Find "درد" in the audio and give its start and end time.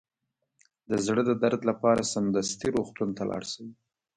1.43-1.61